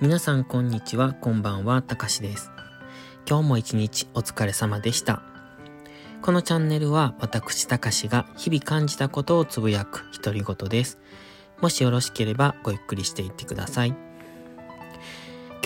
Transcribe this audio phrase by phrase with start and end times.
[0.00, 2.52] 皆さんこんにちは、こんばんは、たかしです。
[3.28, 5.22] 今日も一日お疲れ様でした。
[6.22, 10.98] このチャンネルは私たかしが日々感じたことをつぶやく独り言です。
[11.60, 13.96] もしよろしければごゆっくりしていってください。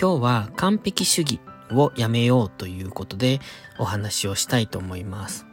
[0.01, 1.39] 今日は完璧主義
[1.71, 3.39] をやめようということで
[3.77, 5.45] お話をしたいと思います。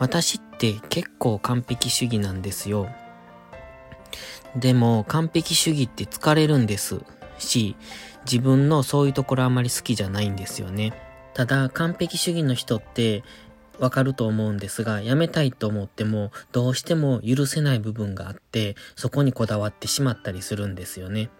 [0.00, 2.88] 私って結構完璧主義なんですよ。
[4.56, 7.02] でも完璧主義って疲れるんです
[7.42, 7.76] し、
[8.24, 10.92] 自分のそういうところあまり好きじゃないんですよね。
[11.34, 13.22] ただ完璧主義の人って
[13.78, 21.30] わかると思うんですが、やめたいと思ってもどうしても許せない部分があって、そこにこだわってしまったりするんですよね。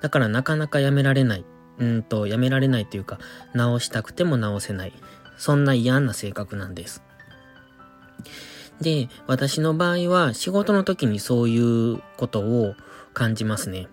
[0.00, 1.44] だからなかなかやめられない。
[1.78, 3.18] うんと、やめられないというか、
[3.54, 4.92] 直したくても直せない。
[5.38, 7.02] そんな嫌な性格なんです。
[8.80, 12.74] で、私の場合は仕事の時にそういうことを
[13.12, 13.88] 感じますね。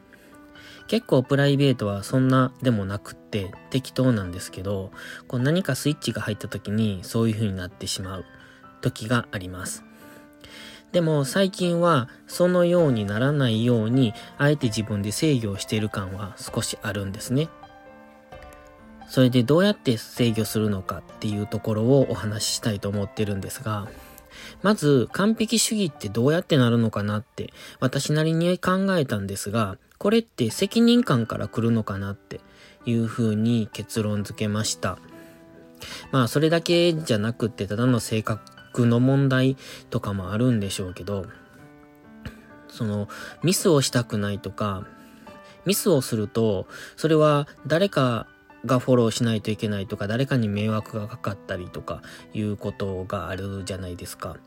[0.87, 4.91] 結構プライベートはそんなでもなくって適当なんですけど、
[5.27, 8.25] こう何かスイッチが入った時にそういう風になってしまう
[8.81, 9.83] 時があります。
[10.93, 17.49] でも最近はそのようにならないようにあえて自分で制御している感は少しあるんですね。
[19.09, 23.87] それでどうやって制御するのかっていうところをお話ししたいと思ってるんですが、
[24.61, 32.41] まず完璧主義ってどうやってなるのかなって私なりに考えたんですが、これって責任感から来るのかなって
[32.85, 34.99] いうふうに結論付けました。
[36.11, 39.57] まあそれだけじゃなくってただの性格の問題
[39.89, 41.25] とかもあるんでしょうけど、
[42.69, 43.07] その
[43.43, 44.85] ミスをしたくないとか、
[45.65, 48.27] ミスをすると、それは誰か
[48.67, 52.01] がフォローしないといけないとか、誰かに迷惑がかかったりとか
[52.33, 54.37] いうことがあるじゃないですか。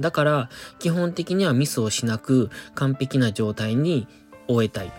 [0.00, 0.48] だから、
[0.78, 4.08] 基本的にはミスをしなく完璧な状態に
[4.48, 4.92] 終えたい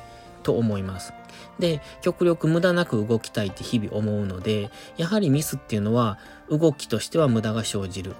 [0.44, 1.14] と思います。
[1.60, 8.16] で、極力無駄なく動きたいって日々思うので、やはりミスっていうのは動きとしては無駄が生じる。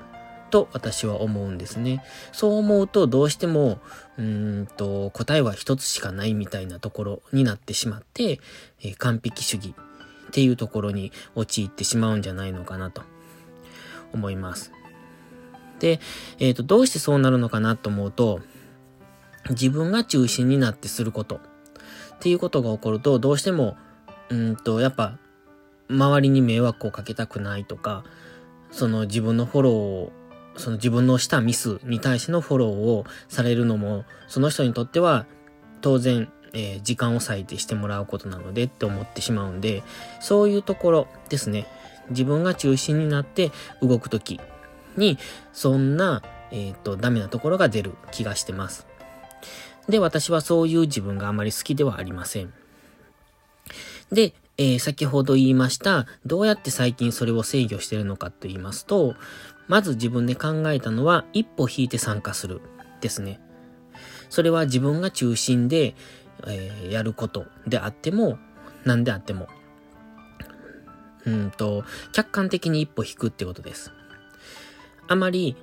[0.54, 2.04] と私は思うんですね。
[2.32, 3.80] そう思うとどうしても、
[4.20, 8.40] うーんと、答えは一つしかないみたいなところになってしまって、
[8.80, 9.74] えー完璧主義
[10.34, 13.04] っていうところに陥ってしまうんじゃないのかなと
[14.14, 14.72] 思います。
[15.78, 16.00] で、
[16.40, 18.42] えっ、と、どうしてそうなるのかなと思うと、
[19.52, 21.40] 自分が中心になってすることっ
[22.20, 23.78] ていうことが起こると、どうしても、
[24.30, 25.20] うんと、やっぱ、
[25.88, 28.04] 周りに迷惑をかけたくないとか、
[28.72, 30.12] その自分のフォローを、
[30.58, 35.28] その自分のしたミスに対してのフォローをされるのも、その人にとっては、
[35.82, 39.84] 当然、えー時間を割いてしてもらうことなのでって思ってしまうんで、
[40.20, 41.68] そういうところですね。
[42.10, 44.40] 自分が中心になって動くとき
[44.98, 45.18] に、
[45.54, 46.22] そんな、
[46.52, 48.86] えっ、と、ダメなところが出る気がしてます。
[49.88, 52.54] で、私はそういう自分があまり好きではありません。
[54.12, 59.16] で、えー先ほど言いました、どうやって最近それを制御してるのかと言いますと、
[59.68, 62.62] まず自分で考えたのは、一歩引いて参加する
[63.02, 63.40] ですね。
[64.30, 65.96] それは自分が中心で、
[66.48, 68.38] えーやることであっても、
[68.86, 69.48] 何であっても、
[71.26, 73.92] うんと、客観的に一歩引くってことです。
[75.08, 75.56] あまり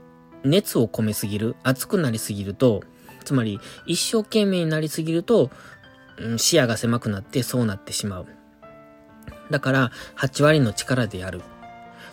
[0.44, 2.82] 熱を込めすぎる、熱くなりすぎると、
[3.25, 5.50] つまり一生懸命になりすぎると、
[6.19, 8.26] うん視野が狭くなってそうなってしまう。
[9.50, 11.42] だから、8割の力でやる。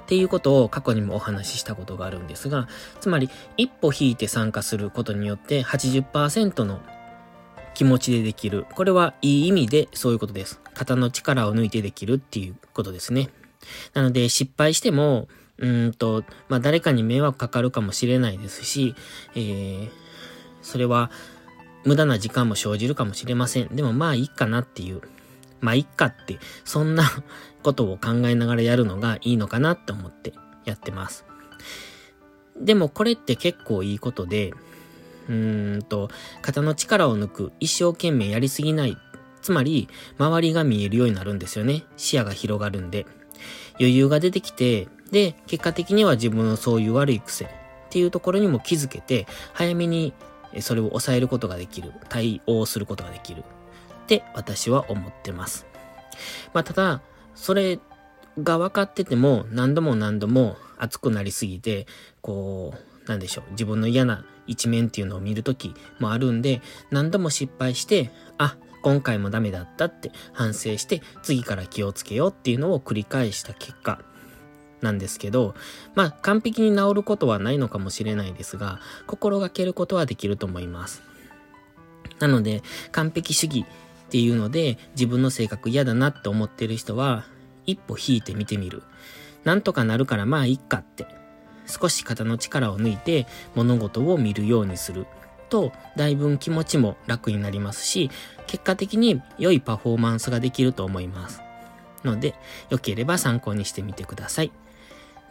[0.05, 2.69] っていうことを過去にもお話ししたことがあるんですが、
[3.01, 6.79] つまり、一歩引いて参加することによって80%の
[7.77, 8.65] 気持ちでできる。
[8.73, 10.59] これはいい意味でそういうことです。
[10.73, 13.29] 肩の力を抜いてできるっていうことですね。
[13.93, 15.27] なので、失敗しても、
[15.59, 18.95] うんと、まあ、誰かに迷惑かかるかもしれないですし、
[19.35, 19.89] えー、
[20.63, 21.11] それは、
[21.85, 23.67] 無駄な時間も生じるかもしれません。
[23.67, 25.01] でもまあいいかなっていう。
[25.61, 27.03] まあいいかって、そんな
[27.61, 30.33] ことを考えながらやるのがいいのかなって思って
[30.65, 31.25] やってます。
[32.59, 34.55] でもこれって結構いいことで、
[35.29, 36.09] うんと、
[36.41, 38.97] 肩の力を抜く、一生懸命やりすぎない。
[39.41, 39.87] つまり、
[40.17, 41.83] 周りが見えるようになるんですよね。
[41.97, 43.05] 視野が広がるんで。
[43.79, 47.49] 余裕が出てきて、で、結果的には自分のそういう悪い癖っ
[47.89, 50.13] ていうところにも気づけて、早めに
[50.59, 51.93] それを抑えることができる。
[52.09, 53.43] 対応することができる。
[54.03, 55.65] って私は思ってます。
[56.53, 57.01] まあ、ただ、
[57.35, 57.79] それ
[58.41, 61.85] が分かってても何度も何度も熱くなりすぎて、
[62.21, 62.73] こ
[63.05, 63.51] う、なんでしょう。
[63.51, 66.61] 自分の嫌な一面っていうのを見るときもあるんで、
[66.91, 73.99] 何度も失敗して、あ、今回もダメだったって反省して、次から気をつけようっていうのを繰り返した結果
[74.81, 75.55] なんですけど、
[75.95, 81.01] まあ完璧に治ることはないのかもしれないですが、心がけることはできると思います。
[82.19, 83.65] なので、完璧主義
[84.07, 87.25] っていうので自分の性格嫌だなって思ってる人は
[87.65, 88.83] 一歩引いてみてみる。
[89.43, 91.05] なんとかなるからまあいっかって。
[91.67, 95.05] 少し肩の力を抜いて物事を見るようにする
[95.49, 98.09] と、だいぶ気持ちも楽になりますし、
[98.47, 101.41] 結果的に良いパフォーマンスができると思います。
[102.03, 102.35] ので、
[102.69, 104.51] 良ければ参考にしてみてください。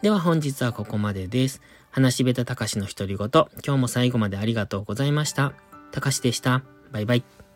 [0.01, 1.61] では本日はここまでです。
[1.89, 3.29] 話しべたたかしの独り言、
[3.65, 5.53] 今日も最後までありがとうございました。
[5.91, 6.63] たかしでした。
[6.91, 7.46] バイバイ。